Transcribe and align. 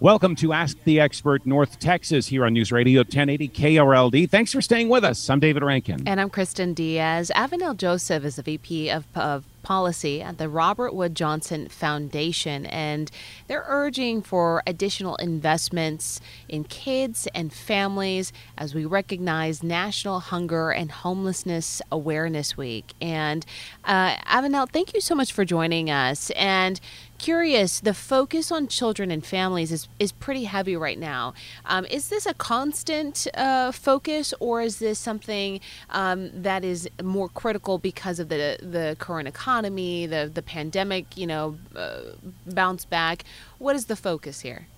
Welcome 0.00 0.36
to 0.36 0.52
Ask 0.52 0.76
the 0.84 1.00
Expert 1.00 1.44
North 1.44 1.80
Texas 1.80 2.28
here 2.28 2.44
on 2.44 2.52
News 2.52 2.70
Radio 2.70 3.00
1080 3.00 3.48
KRLD. 3.48 4.30
Thanks 4.30 4.52
for 4.52 4.60
staying 4.60 4.88
with 4.88 5.02
us. 5.02 5.28
I'm 5.28 5.40
David 5.40 5.64
Rankin. 5.64 6.06
And 6.06 6.20
I'm 6.20 6.30
Kristen 6.30 6.72
Diaz. 6.72 7.32
Avenel 7.34 7.76
Joseph 7.76 8.24
is 8.24 8.36
the 8.36 8.44
VP 8.44 8.90
of, 8.90 9.06
of 9.16 9.44
policy 9.64 10.22
at 10.22 10.38
the 10.38 10.48
Robert 10.48 10.94
Wood 10.94 11.14
Johnson 11.14 11.68
Foundation, 11.68 12.64
and 12.66 13.10
they're 13.48 13.64
urging 13.66 14.22
for 14.22 14.62
additional 14.66 15.16
investments 15.16 16.20
in 16.48 16.62
kids 16.62 17.26
and 17.34 17.52
families 17.52 18.32
as 18.56 18.74
we 18.74 18.84
recognize 18.84 19.62
National 19.64 20.20
Hunger 20.20 20.70
and 20.70 20.90
Homelessness 20.92 21.82
Awareness 21.90 22.56
Week. 22.56 22.94
And 23.00 23.44
uh, 23.84 24.14
Avenel, 24.18 24.70
thank 24.70 24.94
you 24.94 25.00
so 25.00 25.16
much 25.16 25.32
for 25.32 25.44
joining 25.44 25.90
us. 25.90 26.30
And 26.30 26.80
curious, 27.18 27.80
the 27.80 27.94
focus 27.94 28.50
on 28.50 28.68
children 28.68 29.10
and 29.10 29.24
families 29.24 29.72
is, 29.72 29.88
is 29.98 30.12
pretty 30.12 30.44
heavy 30.44 30.76
right 30.76 30.98
now. 30.98 31.34
Um, 31.64 31.84
is 31.86 32.08
this 32.08 32.26
a 32.26 32.34
constant 32.34 33.26
uh, 33.34 33.72
focus, 33.72 34.32
or 34.40 34.62
is 34.62 34.78
this 34.78 34.98
something 34.98 35.60
um, 35.90 36.30
that 36.42 36.64
is 36.64 36.88
more 37.02 37.28
critical 37.28 37.78
because 37.78 38.18
of 38.18 38.28
the 38.28 38.58
the 38.62 38.96
current 38.98 39.28
economy, 39.28 40.06
the 40.06 40.30
the 40.32 40.42
pandemic, 40.42 41.16
you 41.16 41.26
know, 41.26 41.58
uh, 41.76 42.00
bounce 42.46 42.84
back? 42.84 43.24
What 43.58 43.76
is 43.76 43.86
the 43.86 43.96
focus 43.96 44.40
here? 44.40 44.68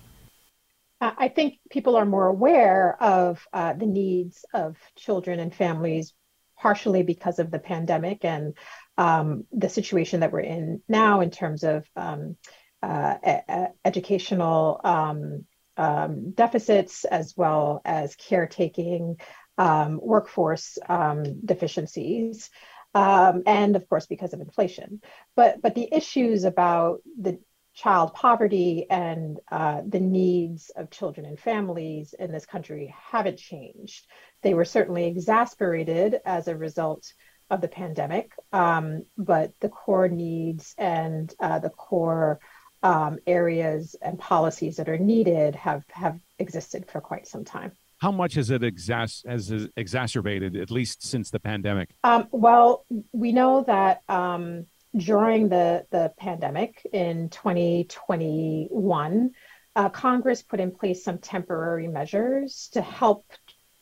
I 1.01 1.29
think 1.29 1.59
people 1.71 1.95
are 1.95 2.05
more 2.05 2.27
aware 2.27 3.01
of 3.01 3.47
uh, 3.53 3.73
the 3.73 3.87
needs 3.87 4.45
of 4.53 4.77
children 4.95 5.39
and 5.39 5.53
families, 5.53 6.13
partially 6.59 7.01
because 7.01 7.39
of 7.39 7.49
the 7.49 7.57
pandemic 7.57 8.23
and 8.23 8.53
um, 8.97 9.45
the 9.51 9.69
situation 9.69 10.19
that 10.19 10.31
we're 10.31 10.41
in 10.41 10.81
now 10.87 11.21
in 11.21 11.31
terms 11.31 11.63
of 11.63 11.85
um, 11.95 12.35
uh, 12.83 13.15
e- 13.27 13.65
educational 13.85 14.81
um, 14.83 15.45
um, 15.77 16.31
deficits 16.31 17.05
as 17.05 17.33
well 17.35 17.81
as 17.85 18.15
caretaking 18.15 19.17
um, 19.57 19.99
workforce 20.01 20.77
um, 20.87 21.23
deficiencies. 21.45 22.49
and 22.93 23.75
of 23.75 23.87
course, 23.87 24.05
because 24.07 24.33
of 24.33 24.41
inflation, 24.41 25.01
but 25.35 25.61
but 25.61 25.75
the 25.75 25.87
issues 25.91 26.43
about 26.43 27.01
the 27.19 27.39
child 27.73 28.13
poverty 28.13 28.85
and 28.89 29.39
uh, 29.51 29.81
the 29.87 29.99
needs 29.99 30.71
of 30.75 30.89
children 30.91 31.25
and 31.25 31.39
families 31.39 32.13
in 32.17 32.31
this 32.31 32.45
country 32.45 32.93
haven't 33.11 33.37
changed. 33.37 34.05
They 34.41 34.53
were 34.53 34.65
certainly 34.65 35.05
exasperated 35.05 36.19
as 36.25 36.47
a 36.47 36.57
result 36.57 37.13
of 37.51 37.61
the 37.61 37.67
pandemic, 37.67 38.31
um, 38.53 39.05
but 39.17 39.51
the 39.59 39.69
core 39.69 40.07
needs 40.07 40.73
and 40.77 41.35
uh, 41.39 41.59
the 41.59 41.69
core 41.69 42.39
um, 42.81 43.19
areas 43.27 43.95
and 44.01 44.17
policies 44.17 44.77
that 44.77 44.89
are 44.89 44.97
needed 44.97 45.53
have 45.55 45.83
have 45.89 46.19
existed 46.39 46.89
for 46.89 46.99
quite 47.01 47.27
some 47.27 47.43
time. 47.43 47.73
How 47.97 48.11
much 48.11 48.35
has 48.35 48.49
it 48.49 48.61
exas- 48.63 49.27
has 49.27 49.51
it 49.51 49.71
exacerbated, 49.75 50.55
at 50.55 50.71
least 50.71 51.03
since 51.03 51.29
the 51.29 51.39
pandemic? 51.39 51.89
Um, 52.03 52.27
well, 52.31 52.85
we 53.11 53.33
know 53.33 53.63
that 53.67 54.01
um, 54.09 54.65
during 54.95 55.49
the 55.49 55.85
the 55.91 56.13
pandemic 56.17 56.87
in 56.91 57.29
2021, 57.29 59.31
uh, 59.75 59.89
Congress 59.89 60.41
put 60.41 60.59
in 60.61 60.71
place 60.71 61.03
some 61.03 61.19
temporary 61.19 61.89
measures 61.89 62.69
to 62.71 62.81
help 62.81 63.25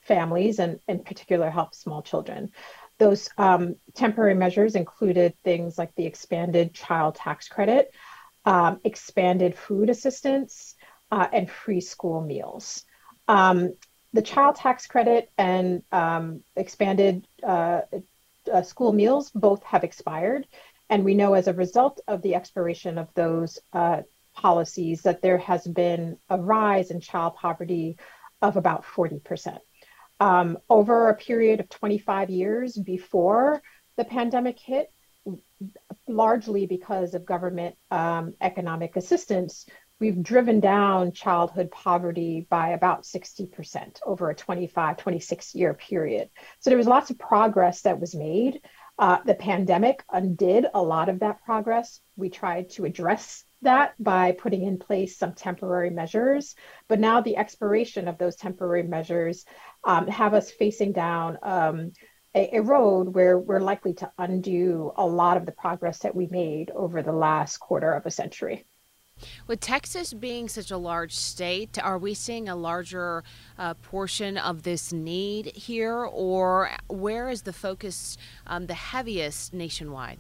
families 0.09 0.57
and 0.57 0.79
in 0.87 1.03
particular 1.03 1.51
help 1.51 1.75
small 1.75 2.01
children. 2.01 2.51
Those 2.99 3.29
um, 3.37 3.75
temporary 3.95 4.35
measures 4.35 4.75
included 4.75 5.33
things 5.43 5.77
like 5.77 5.95
the 5.95 6.05
expanded 6.05 6.73
child 6.73 7.15
tax 7.15 7.47
credit, 7.47 7.91
um, 8.45 8.79
expanded 8.83 9.55
food 9.55 9.89
assistance, 9.89 10.75
uh, 11.11 11.27
and 11.31 11.49
free 11.49 11.81
school 11.81 12.21
meals. 12.21 12.85
Um, 13.27 13.73
the 14.13 14.21
child 14.21 14.55
tax 14.55 14.87
credit 14.87 15.31
and 15.37 15.83
um, 15.91 16.43
expanded 16.55 17.27
uh, 17.43 17.81
uh, 18.51 18.61
school 18.63 18.93
meals 18.93 19.31
both 19.31 19.63
have 19.63 19.83
expired. 19.83 20.47
And 20.89 21.05
we 21.05 21.13
know 21.13 21.35
as 21.35 21.47
a 21.47 21.53
result 21.53 22.01
of 22.07 22.21
the 22.21 22.35
expiration 22.35 22.97
of 22.97 23.07
those 23.13 23.59
uh, 23.73 24.01
policies 24.33 25.03
that 25.03 25.21
there 25.21 25.37
has 25.37 25.65
been 25.67 26.17
a 26.29 26.37
rise 26.37 26.91
in 26.91 26.99
child 26.99 27.35
poverty 27.35 27.97
of 28.41 28.57
about 28.57 28.83
40% 28.83 29.59
um, 30.19 30.57
over 30.69 31.09
a 31.09 31.15
period 31.15 31.59
of 31.59 31.69
25 31.69 32.29
years 32.29 32.77
before 32.77 33.61
the 33.97 34.05
pandemic 34.05 34.59
hit, 34.59 34.91
largely 36.07 36.65
because 36.65 37.13
of 37.13 37.25
government 37.25 37.75
um, 37.91 38.33
economic 38.41 38.95
assistance, 38.95 39.65
we've 39.99 40.23
driven 40.23 40.59
down 40.59 41.11
childhood 41.11 41.69
poverty 41.71 42.47
by 42.49 42.69
about 42.69 43.03
60% 43.03 43.99
over 44.05 44.29
a 44.29 44.35
25, 44.35 44.97
26 44.97 45.55
year 45.55 45.73
period. 45.73 46.29
So 46.59 46.69
there 46.69 46.77
was 46.77 46.87
lots 46.87 47.09
of 47.09 47.19
progress 47.19 47.81
that 47.81 47.99
was 47.99 48.15
made. 48.15 48.61
Uh, 48.97 49.19
the 49.25 49.35
pandemic 49.35 50.03
undid 50.11 50.65
a 50.73 50.81
lot 50.81 51.07
of 51.07 51.19
that 51.19 51.43
progress. 51.45 52.01
We 52.17 52.29
tried 52.29 52.71
to 52.71 52.85
address 52.85 53.45
that 53.61 53.93
by 53.99 54.33
putting 54.33 54.63
in 54.63 54.77
place 54.77 55.17
some 55.17 55.33
temporary 55.33 55.89
measures. 55.89 56.55
But 56.87 56.99
now 56.99 57.21
the 57.21 57.37
expiration 57.37 58.07
of 58.07 58.17
those 58.17 58.35
temporary 58.35 58.83
measures 58.83 59.45
um, 59.83 60.07
have 60.07 60.33
us 60.33 60.51
facing 60.51 60.91
down 60.91 61.37
um, 61.41 61.91
a, 62.35 62.57
a, 62.57 62.61
road 62.61 63.13
where 63.15 63.39
we're 63.39 63.61
likely 63.61 63.93
to 63.93 64.11
undo 64.17 64.91
a 64.95 65.05
lot 65.05 65.37
of 65.37 65.45
the 65.45 65.51
progress 65.51 65.99
that 65.99 66.15
we 66.15 66.27
made 66.27 66.69
over 66.71 67.01
the 67.01 67.11
last 67.11 67.57
quarter 67.57 67.91
of 67.93 68.05
a 68.05 68.11
century. 68.11 68.65
With 69.47 69.59
Texas 69.59 70.13
being 70.13 70.47
such 70.47 70.71
a 70.71 70.77
large 70.77 71.15
state, 71.15 71.77
are 71.83 71.97
we 71.97 72.13
seeing 72.13 72.47
a 72.47 72.55
larger 72.55 73.23
uh, 73.57 73.73
portion 73.73 74.37
of 74.37 74.63
this 74.63 74.93
need 74.93 75.47
here, 75.55 76.05
or 76.05 76.71
where 76.87 77.29
is 77.29 77.41
the 77.41 77.53
focus 77.53 78.17
um, 78.47 78.67
the 78.67 78.73
heaviest 78.75 79.53
nationwide? 79.53 80.19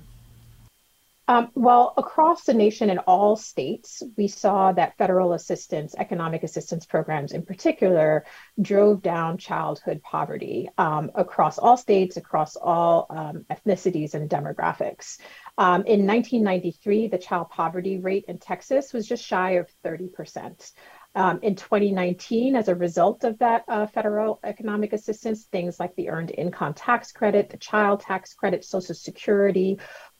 Um, 1.29 1.51
well, 1.53 1.93
across 1.95 2.45
the 2.45 2.55
nation 2.55 2.89
in 2.89 2.97
all 2.97 3.35
states, 3.35 4.01
we 4.17 4.27
saw 4.27 4.71
that 4.71 4.97
federal 4.97 5.33
assistance, 5.33 5.93
economic 5.95 6.41
assistance 6.41 6.87
programs 6.87 7.33
in 7.33 7.43
particular, 7.43 8.25
drove 8.59 9.03
down 9.03 9.37
childhood 9.37 10.01
poverty 10.01 10.71
um, 10.79 11.11
across 11.13 11.59
all 11.59 11.77
states, 11.77 12.17
across 12.17 12.55
all 12.55 13.05
um, 13.11 13.45
ethnicities 13.51 14.15
and 14.15 14.27
demographics. 14.27 15.19
Um, 15.55 15.83
in 15.85 16.07
1993, 16.07 17.09
the 17.09 17.19
child 17.19 17.51
poverty 17.51 17.99
rate 17.99 18.25
in 18.27 18.39
Texas 18.39 18.91
was 18.91 19.07
just 19.07 19.23
shy 19.23 19.51
of 19.51 19.69
30%. 19.85 20.71
Um, 21.13 21.39
in 21.43 21.55
2019, 21.55 22.55
as 22.55 22.69
a 22.69 22.75
result 22.75 23.23
of 23.23 23.37
that 23.39 23.65
uh, 23.67 23.85
federal 23.85 24.39
economic 24.43 24.93
assistance, 24.93 25.45
things 25.45 25.79
like 25.79 25.95
the 25.95 26.09
Earned 26.09 26.31
Income 26.35 26.73
Tax 26.73 27.11
Credit, 27.11 27.51
the 27.51 27.57
Child 27.57 28.01
Tax 28.01 28.33
Credit, 28.33 28.63
Social 28.63 28.95
Security, 28.95 29.79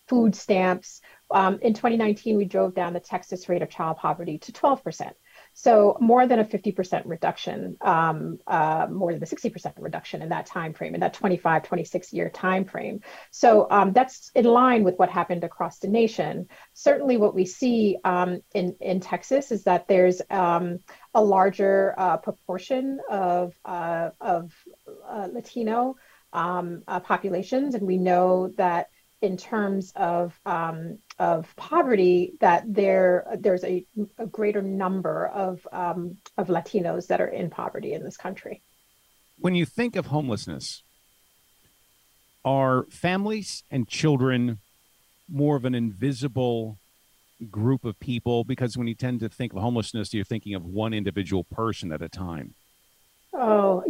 food 0.10 0.36
stamps. 0.36 1.02
Um, 1.32 1.60
in 1.62 1.76
2019, 1.76 2.36
we 2.36 2.46
drove 2.46 2.74
down 2.74 2.94
the 2.94 3.00
Texas 3.00 3.48
rate 3.48 3.62
of 3.62 3.70
child 3.70 3.98
poverty 3.98 4.40
to 4.40 4.52
12%. 4.52 5.12
So 5.54 5.98
more 6.00 6.26
than 6.26 6.40
a 6.40 6.46
50% 6.46 7.04
reduction, 7.06 7.78
um, 7.82 8.40
uh, 8.48 8.88
more 8.90 9.14
than 9.14 9.22
a 9.22 9.26
60% 9.26 9.74
reduction 9.78 10.22
in 10.22 10.30
that 10.30 10.48
time 10.48 10.74
frame, 10.74 10.96
in 10.96 11.02
that 11.02 11.14
25, 11.14 11.64
26 11.64 12.14
year 12.14 12.30
time 12.30 12.66
frame. 12.66 13.02
So 13.32 13.68
um, 13.70 13.94
that's 13.94 14.32
in 14.34 14.46
line 14.46 14.84
with 14.84 14.98
what 14.98 15.10
happened 15.10 15.44
across 15.44 15.80
the 15.80 15.88
nation. 15.88 16.48
Certainly, 16.74 17.18
what 17.18 17.36
we 17.36 17.46
see 17.46 17.98
um, 18.04 18.42
in 18.54 18.76
in 18.80 19.00
Texas 19.00 19.52
is 19.52 19.64
that 19.66 19.88
there's 19.88 20.22
um, 20.30 20.80
a 21.14 21.24
larger 21.24 21.94
uh, 21.98 22.18
proportion 22.18 23.00
of 23.10 23.54
uh, 23.66 24.10
of 24.20 24.54
uh, 25.08 25.28
Latino 25.32 25.96
um, 26.34 26.84
uh, 26.88 27.00
populations, 27.00 27.76
and 27.76 27.86
we 27.86 27.98
know 27.98 28.52
that 28.58 28.90
in 29.22 29.38
terms 29.38 29.92
of 29.96 30.40
um, 30.46 31.00
of 31.18 31.54
poverty 31.56 32.34
that 32.40 32.64
there 32.66 33.26
there's 33.40 33.64
a, 33.64 33.86
a 34.18 34.26
greater 34.26 34.62
number 34.62 35.28
of 35.28 35.68
um, 35.72 36.18
of 36.38 36.48
Latinos 36.48 37.08
that 37.08 37.22
are 37.22 37.28
in 37.28 37.50
poverty 37.50 37.94
in 37.94 38.04
this 38.04 38.18
country. 38.18 38.62
When 39.38 39.56
you 39.56 39.66
think 39.66 39.96
of 39.96 40.08
homelessness, 40.08 40.84
are 42.46 42.86
families 42.90 43.64
and 43.70 43.88
children 43.88 44.60
more 45.30 45.56
of 45.56 45.66
an 45.66 45.76
invisible 45.76 46.78
group 47.50 47.86
of 47.86 48.00
people? 48.00 48.44
Because 48.44 48.78
when 48.78 48.88
you 48.88 48.96
tend 48.96 49.20
to 49.22 49.30
think 49.30 49.54
of 49.54 49.60
homelessness, 49.60 50.14
you're 50.14 50.24
thinking 50.24 50.56
of 50.56 50.66
one 50.66 50.94
individual 50.94 51.44
person 51.44 51.92
at 51.92 52.02
a 52.02 52.10
time. 52.10 52.56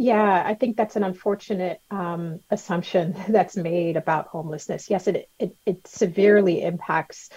Yeah. 0.02 0.42
I 0.46 0.54
think 0.54 0.78
that's 0.78 0.96
an 0.96 1.04
unfortunate 1.04 1.78
um, 1.90 2.40
assumption 2.48 3.14
that's 3.28 3.54
made 3.54 3.98
about 3.98 4.28
homelessness. 4.28 4.88
Yes, 4.88 5.06
it 5.06 5.28
it, 5.38 5.54
it 5.66 5.86
severely 5.86 6.62
impacts 6.62 7.28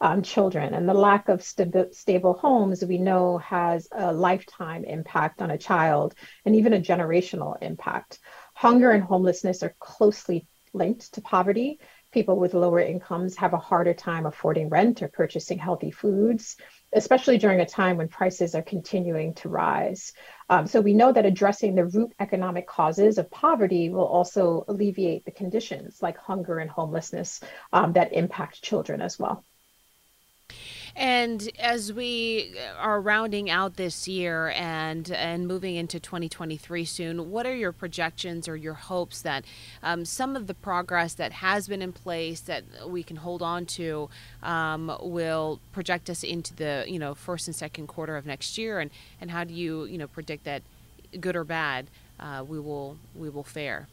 um, 0.00 0.22
children, 0.22 0.72
and 0.72 0.88
the 0.88 0.94
lack 0.94 1.28
of 1.28 1.42
st- 1.42 1.92
stable 1.92 2.34
homes 2.34 2.84
we 2.84 2.98
know 2.98 3.38
has 3.38 3.88
a 3.90 4.12
lifetime 4.12 4.84
impact 4.84 5.42
on 5.42 5.50
a 5.50 5.58
child, 5.58 6.14
and 6.44 6.54
even 6.54 6.74
a 6.74 6.80
generational 6.80 7.60
impact. 7.60 8.20
Hunger 8.54 8.92
and 8.92 9.02
homelessness 9.02 9.64
are 9.64 9.74
closely 9.80 10.46
linked 10.72 11.14
to 11.14 11.22
poverty. 11.22 11.80
People 12.12 12.36
with 12.36 12.54
lower 12.54 12.78
incomes 12.78 13.36
have 13.38 13.52
a 13.52 13.58
harder 13.58 13.94
time 13.94 14.26
affording 14.26 14.68
rent 14.68 15.02
or 15.02 15.08
purchasing 15.08 15.58
healthy 15.58 15.90
foods 15.90 16.56
especially 16.92 17.38
during 17.38 17.60
a 17.60 17.66
time 17.66 17.96
when 17.96 18.08
prices 18.08 18.54
are 18.54 18.62
continuing 18.62 19.34
to 19.34 19.48
rise. 19.48 20.12
Um, 20.48 20.66
so 20.66 20.80
we 20.80 20.94
know 20.94 21.12
that 21.12 21.26
addressing 21.26 21.74
the 21.74 21.86
root 21.86 22.12
economic 22.20 22.66
causes 22.66 23.18
of 23.18 23.30
poverty 23.30 23.88
will 23.90 24.06
also 24.06 24.64
alleviate 24.68 25.24
the 25.24 25.30
conditions 25.30 26.02
like 26.02 26.18
hunger 26.18 26.58
and 26.58 26.70
homelessness 26.70 27.40
um, 27.72 27.94
that 27.94 28.12
impact 28.12 28.62
children 28.62 29.00
as 29.00 29.18
well. 29.18 29.44
And 30.94 31.50
as 31.58 31.92
we 31.92 32.54
are 32.78 33.00
rounding 33.00 33.48
out 33.48 33.76
this 33.76 34.06
year 34.06 34.50
and 34.50 35.10
and 35.10 35.48
moving 35.48 35.76
into 35.76 35.98
2023 35.98 36.84
soon, 36.84 37.30
what 37.30 37.46
are 37.46 37.56
your 37.56 37.72
projections 37.72 38.46
or 38.46 38.56
your 38.56 38.74
hopes 38.74 39.22
that 39.22 39.44
um, 39.82 40.04
some 40.04 40.36
of 40.36 40.46
the 40.46 40.54
progress 40.54 41.14
that 41.14 41.32
has 41.32 41.66
been 41.66 41.80
in 41.80 41.92
place 41.92 42.40
that 42.40 42.64
we 42.86 43.02
can 43.02 43.16
hold 43.16 43.40
on 43.40 43.64
to 43.66 44.10
um, 44.42 44.94
will 45.00 45.60
project 45.72 46.10
us 46.10 46.22
into 46.22 46.54
the 46.54 46.84
you 46.86 46.98
know 46.98 47.14
first 47.14 47.48
and 47.48 47.56
second 47.56 47.86
quarter 47.86 48.16
of 48.16 48.26
next 48.26 48.58
year? 48.58 48.78
And 48.78 48.90
and 49.20 49.30
how 49.30 49.44
do 49.44 49.54
you 49.54 49.84
you 49.84 49.96
know 49.96 50.06
predict 50.06 50.44
that, 50.44 50.62
good 51.20 51.36
or 51.36 51.44
bad, 51.44 51.86
uh, 52.20 52.44
we 52.46 52.60
will 52.60 52.98
we 53.14 53.30
will 53.30 53.44
fare? 53.44 53.88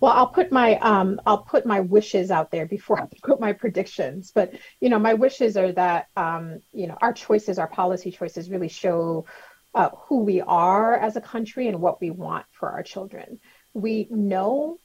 Well, 0.00 0.12
I'll 0.12 0.28
put 0.28 0.52
my 0.52 0.78
um, 0.78 1.20
I'll 1.26 1.42
put 1.42 1.66
my 1.66 1.80
wishes 1.80 2.30
out 2.30 2.50
there 2.50 2.66
before 2.66 3.00
I 3.02 3.06
put 3.22 3.40
my 3.40 3.52
predictions. 3.52 4.32
But 4.34 4.52
you 4.80 4.88
know, 4.88 4.98
my 4.98 5.14
wishes 5.14 5.56
are 5.56 5.72
that 5.72 6.08
um, 6.16 6.60
you 6.72 6.86
know 6.86 6.96
our 7.00 7.12
choices, 7.12 7.58
our 7.58 7.68
policy 7.68 8.10
choices, 8.10 8.50
really 8.50 8.68
show 8.68 9.26
uh, 9.74 9.90
who 10.06 10.20
we 10.20 10.40
are 10.40 10.94
as 10.94 11.16
a 11.16 11.20
country 11.20 11.68
and 11.68 11.80
what 11.80 12.00
we 12.00 12.10
want 12.10 12.46
for 12.52 12.70
our 12.70 12.82
children. 12.82 13.40
We 13.74 14.08
know 14.10 14.78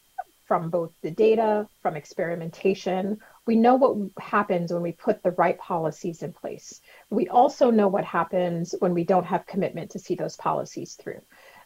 from 0.46 0.70
both 0.70 0.92
the 1.02 1.12
data, 1.12 1.68
from 1.82 1.96
experimentation, 1.96 3.18
we 3.46 3.56
know 3.56 3.76
what 3.76 4.24
happens 4.24 4.72
when 4.72 4.82
we 4.82 4.92
put 4.92 5.24
the 5.24 5.32
right 5.32 5.58
policies 5.58 6.22
in 6.22 6.34
place. 6.34 6.82
We 7.10 7.30
also 7.30 7.72
know 7.72 7.88
what 7.88 8.04
happens 8.04 8.76
when 8.80 8.94
we 8.94 9.04
don't 9.04 9.26
have 9.26 9.46
commitment 9.46 9.92
to 9.92 10.00
see 10.00 10.16
those 10.16 10.36
policies 10.36 10.96
through. 10.96 11.22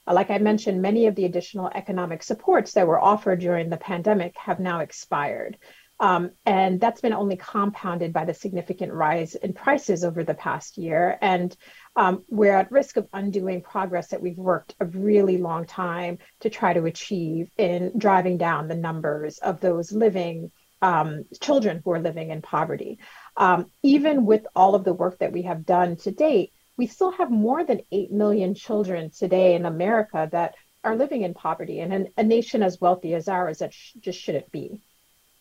Uh, 0.07 0.13
like 0.13 0.29
I 0.29 0.37
mentioned, 0.37 0.81
many 0.81 1.07
of 1.07 1.15
the 1.15 1.25
additional 1.25 1.69
economic 1.73 2.23
supports 2.23 2.73
that 2.73 2.87
were 2.87 2.99
offered 2.99 3.39
during 3.39 3.69
the 3.69 3.77
pandemic 3.77 4.37
have 4.37 4.59
now 4.59 4.79
expired. 4.79 5.57
Um, 5.99 6.31
and 6.45 6.79
that's 6.79 7.01
been 7.01 7.13
only 7.13 7.37
compounded 7.37 8.13
by 8.13 8.25
the 8.25 8.33
significant 8.33 8.93
rise 8.93 9.33
in 9.33 9.53
prices 9.53 10.03
over 10.03 10.23
the 10.23 10.35
past 10.35 10.77
year. 10.77 11.17
And 11.21 11.55
um, 11.95 12.23
we're 12.29 12.55
at 12.55 12.71
risk 12.71 12.97
of 12.97 13.07
undoing 13.13 13.61
progress 13.61 14.09
that 14.09 14.21
we've 14.21 14.37
worked 14.37 14.75
a 14.79 14.85
really 14.85 15.39
long 15.39 15.65
time 15.65 16.19
to 16.41 16.51
try 16.51 16.73
to 16.73 16.85
achieve 16.85 17.49
in 17.57 17.93
driving 17.97 18.37
down 18.37 18.67
the 18.67 18.75
numbers 18.75 19.39
of 19.39 19.59
those 19.59 19.91
living 19.91 20.51
um, 20.83 21.25
children 21.41 21.81
who 21.83 21.91
are 21.91 21.99
living 21.99 22.29
in 22.29 22.43
poverty. 22.43 22.99
Um, 23.35 23.71
even 23.81 24.25
with 24.25 24.45
all 24.55 24.75
of 24.75 24.83
the 24.83 24.93
work 24.93 25.17
that 25.19 25.31
we 25.31 25.43
have 25.43 25.65
done 25.65 25.95
to 25.97 26.11
date, 26.11 26.53
we 26.77 26.87
still 26.87 27.11
have 27.11 27.31
more 27.31 27.63
than 27.63 27.81
8 27.91 28.11
million 28.11 28.53
children 28.53 29.09
today 29.09 29.55
in 29.55 29.65
America 29.65 30.29
that 30.31 30.55
are 30.83 30.95
living 30.95 31.23
in 31.23 31.33
poverty 31.33 31.79
and 31.79 31.91
in 31.91 32.09
a 32.17 32.23
nation 32.23 32.63
as 32.63 32.79
wealthy 32.79 33.13
as 33.15 33.27
ours 33.27 33.59
that 33.59 33.73
sh- 33.73 33.93
just 33.99 34.19
shouldn't 34.19 34.51
be. 34.51 34.81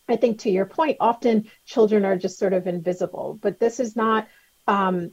I 0.09 0.17
think 0.17 0.41
to 0.41 0.51
your 0.51 0.67
point, 0.67 0.97
often 1.01 1.51
children 1.65 2.05
are 2.05 2.17
just 2.17 2.39
sort 2.39 2.53
of 2.53 2.67
invisible, 2.67 3.39
but 3.41 3.59
this 3.59 3.81
is 3.81 3.97
not, 3.97 4.29
um, 4.67 5.11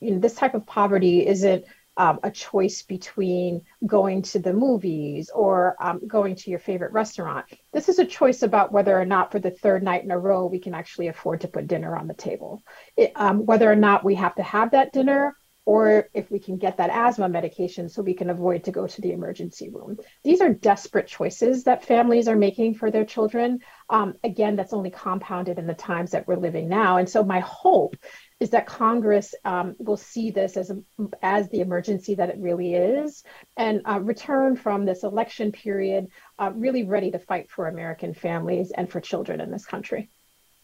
you 0.00 0.10
know, 0.12 0.18
this 0.18 0.34
type 0.34 0.54
of 0.54 0.66
poverty 0.66 1.26
isn't 1.26 1.64
um, 1.96 2.18
a 2.22 2.30
choice 2.30 2.82
between 2.82 3.62
going 3.86 4.22
to 4.22 4.38
the 4.38 4.52
movies 4.52 5.30
or 5.34 5.76
um, 5.78 6.00
going 6.06 6.34
to 6.36 6.50
your 6.50 6.58
favorite 6.58 6.92
restaurant. 6.92 7.44
This 7.72 7.90
is 7.90 7.98
a 7.98 8.04
choice 8.06 8.42
about 8.42 8.72
whether 8.72 8.98
or 8.98 9.04
not, 9.04 9.30
for 9.30 9.38
the 9.38 9.50
third 9.50 9.82
night 9.82 10.02
in 10.02 10.10
a 10.10 10.18
row, 10.18 10.46
we 10.46 10.58
can 10.58 10.74
actually 10.74 11.08
afford 11.08 11.42
to 11.42 11.48
put 11.48 11.66
dinner 11.66 11.94
on 11.94 12.08
the 12.08 12.14
table. 12.14 12.62
It, 12.96 13.12
um, 13.14 13.44
whether 13.44 13.70
or 13.70 13.76
not 13.76 14.04
we 14.04 14.14
have 14.14 14.34
to 14.36 14.42
have 14.42 14.70
that 14.70 14.92
dinner 14.92 15.36
or 15.64 16.08
if 16.12 16.30
we 16.30 16.40
can 16.40 16.56
get 16.56 16.76
that 16.76 16.90
asthma 16.90 17.28
medication 17.28 17.88
so 17.88 18.02
we 18.02 18.14
can 18.14 18.30
avoid 18.30 18.64
to 18.64 18.72
go 18.72 18.86
to 18.86 19.00
the 19.00 19.12
emergency 19.12 19.68
room. 19.70 19.96
These 20.24 20.40
are 20.40 20.52
desperate 20.52 21.06
choices 21.06 21.64
that 21.64 21.84
families 21.84 22.26
are 22.26 22.36
making 22.36 22.74
for 22.74 22.90
their 22.90 23.04
children. 23.04 23.60
Um, 23.88 24.14
again, 24.24 24.56
that's 24.56 24.72
only 24.72 24.90
compounded 24.90 25.58
in 25.58 25.66
the 25.66 25.74
times 25.74 26.10
that 26.12 26.26
we're 26.26 26.36
living 26.36 26.68
now. 26.68 26.96
And 26.96 27.08
so 27.08 27.22
my 27.22 27.40
hope 27.40 27.96
is 28.40 28.50
that 28.50 28.66
Congress 28.66 29.36
um, 29.44 29.76
will 29.78 29.96
see 29.96 30.32
this 30.32 30.56
as, 30.56 30.70
a, 30.70 30.78
as 31.22 31.48
the 31.50 31.60
emergency 31.60 32.16
that 32.16 32.28
it 32.28 32.38
really 32.38 32.74
is 32.74 33.22
and 33.56 33.82
uh, 33.84 34.00
return 34.00 34.56
from 34.56 34.84
this 34.84 35.04
election 35.04 35.52
period 35.52 36.08
uh, 36.40 36.50
really 36.56 36.82
ready 36.82 37.12
to 37.12 37.20
fight 37.20 37.48
for 37.48 37.68
American 37.68 38.14
families 38.14 38.72
and 38.72 38.90
for 38.90 39.00
children 39.00 39.40
in 39.40 39.52
this 39.52 39.64
country. 39.64 40.10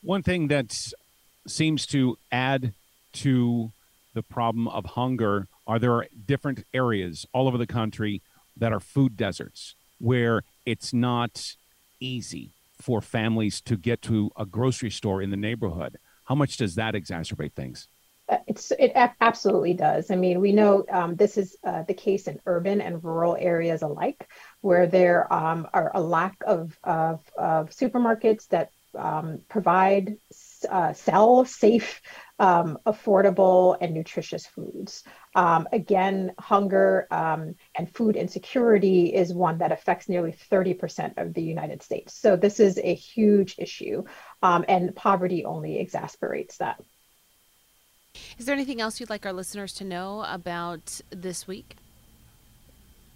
One 0.03 0.25
thing 0.25 0.49
that 0.49 0.77
seems 1.47 1.87
to 1.87 2.19
add 2.33 2.73
to 3.13 3.71
the 4.15 4.23
problem 4.23 4.69
of 4.69 4.85
hunger 4.87 5.49
are 5.67 5.79
there 5.79 5.93
are 5.93 6.07
different 6.27 6.65
areas 6.73 7.27
all 7.33 7.47
over 7.47 7.59
the 7.59 7.67
country 7.67 8.23
that 8.57 8.73
are 8.73 8.81
food 8.81 9.17
deserts 9.17 9.75
where 9.99 10.43
it's 10.65 10.93
not 10.93 11.55
easy 12.01 12.53
for 12.81 13.01
families 13.01 13.61
to 13.61 13.77
get 13.77 14.01
to 14.03 14.31
a 14.37 14.47
grocery 14.47 14.91
store 14.91 15.21
in 15.21 15.31
the 15.31 15.37
neighborhood. 15.37 15.97
How 16.25 16.35
much 16.35 16.57
does 16.57 16.75
that 16.77 16.95
exacerbate 16.95 17.55
things? 17.55 17.89
Uh, 18.29 18.37
it's, 18.47 18.73
it 18.79 18.93
absolutely 19.21 19.73
does. 19.73 20.11
I 20.11 20.17
mean, 20.17 20.41
we 20.41 20.53
know 20.53 20.85
um, 20.91 21.17
this 21.17 21.39
is 21.39 21.57
uh, 21.65 21.83
the 21.83 21.95
case 21.95 22.29
in 22.29 22.39
urban 22.47 22.81
and 22.81 23.03
rural 23.03 23.37
areas 23.39 23.83
alike, 23.83 24.29
where 24.61 24.87
there 24.87 25.33
um, 25.33 25.67
are 25.73 25.91
a 25.95 26.01
lack 26.01 26.37
of, 26.47 26.79
of, 26.85 27.21
of 27.37 27.71
supermarkets 27.71 28.47
that 28.49 28.71
um, 28.97 29.41
provide, 29.49 30.17
uh, 30.69 30.93
sell 30.93 31.45
safe 31.45 32.01
um, 32.39 32.79
affordable 32.87 33.77
and 33.81 33.95
nutritious 33.95 34.47
foods. 34.47 35.05
Um, 35.35 35.69
again, 35.73 36.33
hunger 36.39 37.07
um, 37.11 37.55
and 37.77 37.93
food 37.93 38.17
insecurity 38.17 39.15
is 39.15 39.33
one 39.33 39.59
that 39.59 39.73
affects 39.73 40.09
nearly 40.09 40.33
30% 40.33 41.19
of 41.19 41.35
the 41.35 41.43
United 41.43 41.83
States. 41.83 42.15
So 42.15 42.37
this 42.37 42.61
is 42.61 42.79
a 42.83 42.95
huge 42.95 43.57
issue, 43.59 44.05
um, 44.43 44.65
and 44.69 44.95
poverty 44.95 45.45
only 45.45 45.79
exasperates 45.79 46.59
that. 46.59 46.81
Is 48.39 48.47
there 48.47 48.55
anything 48.55 48.81
else 48.81 49.01
you'd 49.01 49.11
like 49.11 49.27
our 49.27 49.33
listeners 49.33 49.73
to 49.75 49.85
know 49.85 50.25
about 50.27 51.01
this 51.11 51.47
week? 51.47 51.77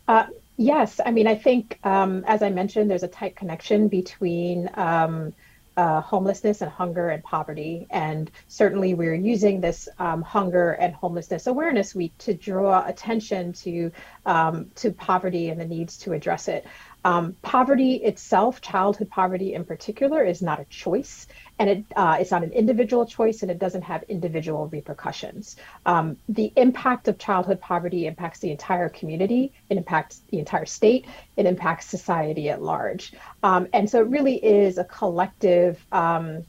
Uh, 0.08 0.26
yes, 0.56 1.00
I 1.04 1.10
mean, 1.10 1.26
I 1.26 1.36
think, 1.36 1.78
um, 1.84 2.24
as 2.26 2.42
I 2.42 2.50
mentioned, 2.50 2.90
there's 2.90 3.02
a 3.02 3.08
tight 3.08 3.36
connection 3.36 3.88
between 3.88 4.68
um, 4.74 5.32
uh, 5.76 6.00
homelessness 6.00 6.60
and 6.60 6.70
hunger 6.70 7.08
and 7.08 7.22
poverty. 7.22 7.86
And 7.90 8.30
certainly, 8.48 8.94
we're 8.94 9.14
using 9.14 9.60
this 9.60 9.88
um, 9.98 10.22
hunger 10.22 10.72
and 10.72 10.94
homelessness 10.94 11.46
awareness 11.46 11.94
week 11.94 12.16
to 12.18 12.34
draw 12.34 12.86
attention 12.86 13.52
to 13.54 13.92
um, 14.26 14.70
to 14.76 14.92
poverty 14.92 15.48
and 15.48 15.60
the 15.60 15.66
needs 15.66 15.98
to 15.98 16.12
address 16.12 16.48
it. 16.48 16.66
Um, 17.04 17.34
poverty 17.42 17.94
itself, 17.96 18.60
childhood 18.60 19.10
poverty 19.10 19.54
in 19.54 19.64
particular, 19.64 20.24
is 20.24 20.40
not 20.40 20.60
a 20.60 20.64
choice, 20.66 21.26
and 21.58 21.68
it 21.68 21.84
uh, 21.96 22.18
it's 22.20 22.30
not 22.30 22.44
an 22.44 22.52
individual 22.52 23.06
choice, 23.06 23.42
and 23.42 23.50
it 23.50 23.58
doesn't 23.58 23.82
have 23.82 24.04
individual 24.04 24.68
repercussions. 24.68 25.56
Um, 25.84 26.16
the 26.28 26.52
impact 26.56 27.08
of 27.08 27.18
childhood 27.18 27.60
poverty 27.60 28.06
impacts 28.06 28.38
the 28.38 28.50
entire 28.50 28.88
community, 28.88 29.52
it 29.68 29.76
impacts 29.76 30.22
the 30.30 30.38
entire 30.38 30.66
state, 30.66 31.06
it 31.36 31.46
impacts 31.46 31.86
society 31.86 32.50
at 32.50 32.62
large, 32.62 33.14
um, 33.42 33.66
and 33.72 33.90
so 33.90 34.00
it 34.00 34.08
really 34.08 34.36
is 34.36 34.78
a 34.78 34.84
collective. 34.84 35.84
Um, 35.90 36.44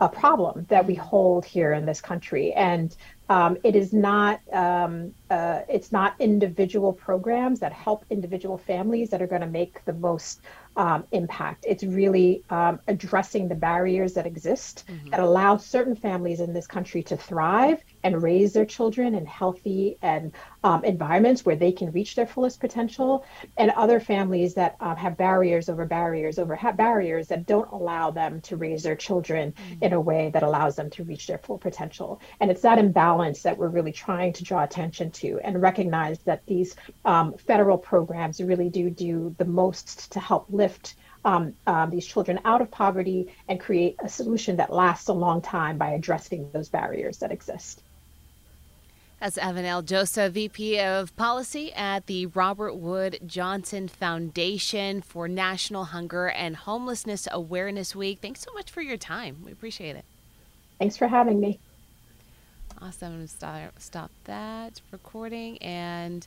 a 0.00 0.08
problem 0.08 0.64
that 0.68 0.86
we 0.86 0.94
hold 0.94 1.44
here 1.44 1.72
in 1.72 1.84
this 1.84 2.00
country, 2.00 2.52
and 2.52 2.96
um, 3.28 3.58
it 3.62 3.76
is 3.76 3.92
not 3.92 4.40
um, 4.52 5.12
uh, 5.30 5.60
it's 5.68 5.92
not 5.92 6.14
individual 6.18 6.92
programs 6.92 7.60
that 7.60 7.72
help 7.72 8.04
individual 8.10 8.56
families 8.56 9.10
that 9.10 9.20
are 9.20 9.26
going 9.26 9.42
to 9.42 9.46
make 9.46 9.84
the 9.84 9.92
most 9.92 10.40
um, 10.76 11.04
impact. 11.12 11.66
It's 11.68 11.84
really 11.84 12.42
um, 12.50 12.80
addressing 12.88 13.48
the 13.48 13.54
barriers 13.54 14.14
that 14.14 14.26
exist 14.26 14.84
mm-hmm. 14.88 15.10
that 15.10 15.20
allow 15.20 15.56
certain 15.56 15.94
families 15.94 16.40
in 16.40 16.52
this 16.52 16.66
country 16.66 17.02
to 17.04 17.16
thrive 17.16 17.82
and 18.02 18.22
raise 18.22 18.52
their 18.52 18.64
children 18.64 19.14
in 19.14 19.26
healthy 19.26 19.96
and 20.02 20.32
um, 20.64 20.84
environments 20.84 21.44
where 21.44 21.56
they 21.56 21.72
can 21.72 21.92
reach 21.92 22.14
their 22.14 22.26
fullest 22.26 22.60
potential, 22.60 23.24
and 23.56 23.70
other 23.70 24.00
families 24.00 24.54
that 24.54 24.76
um, 24.80 24.96
have 24.96 25.16
barriers 25.16 25.68
over 25.68 25.84
barriers 25.84 26.38
over 26.38 26.58
barriers 26.76 27.28
that 27.28 27.46
don't 27.46 27.70
allow 27.70 28.10
them 28.10 28.40
to 28.40 28.56
raise 28.56 28.82
their 28.82 28.96
children 28.96 29.52
mm-hmm. 29.52 29.84
in 29.84 29.92
a 29.92 30.00
way 30.00 30.30
that 30.30 30.42
allows 30.42 30.76
them 30.76 30.90
to 30.90 31.04
reach 31.04 31.26
their 31.26 31.38
full 31.38 31.58
potential. 31.58 32.20
And 32.40 32.50
it's 32.50 32.62
that 32.62 32.78
imbalance 32.78 33.42
that 33.42 33.56
we're 33.56 33.68
really 33.68 33.92
trying 33.92 34.32
to 34.34 34.44
draw 34.44 34.64
attention 34.64 35.10
to 35.12 35.40
and 35.44 35.62
recognize 35.62 36.18
that 36.20 36.44
these 36.46 36.74
um, 37.04 37.34
federal 37.38 37.78
programs 37.78 38.40
really 38.40 38.68
do 38.68 38.90
do 38.90 39.34
the 39.38 39.44
most 39.44 40.12
to 40.12 40.20
help 40.20 40.46
lift 40.50 40.94
um, 41.24 41.54
um, 41.66 41.90
these 41.90 42.06
children 42.06 42.40
out 42.44 42.60
of 42.60 42.70
poverty 42.70 43.34
and 43.48 43.60
create 43.60 43.96
a 44.02 44.08
solution 44.08 44.56
that 44.56 44.72
lasts 44.72 45.08
a 45.08 45.12
long 45.12 45.42
time 45.42 45.78
by 45.78 45.90
addressing 45.90 46.50
those 46.52 46.68
barriers 46.68 47.18
that 47.18 47.32
exist. 47.32 47.82
That's 49.20 49.36
Avenel 49.36 49.84
Joseph, 49.84 50.34
VP 50.34 50.78
of 50.78 51.16
Policy 51.16 51.72
at 51.72 52.06
the 52.06 52.26
Robert 52.26 52.74
Wood 52.74 53.18
Johnson 53.26 53.88
Foundation 53.88 55.02
for 55.02 55.26
National 55.26 55.86
Hunger 55.86 56.28
and 56.28 56.54
Homelessness 56.54 57.26
Awareness 57.32 57.96
Week. 57.96 58.20
Thanks 58.22 58.40
so 58.42 58.52
much 58.54 58.70
for 58.70 58.80
your 58.80 58.96
time. 58.96 59.38
We 59.44 59.50
appreciate 59.50 59.96
it. 59.96 60.04
Thanks 60.78 60.96
for 60.96 61.08
having 61.08 61.40
me. 61.40 61.58
Awesome. 62.80 63.08
I'm 63.08 63.14
going 63.16 63.26
to 63.26 63.34
stop, 63.34 63.80
stop 63.80 64.10
that 64.24 64.80
recording 64.92 65.58
and. 65.58 66.26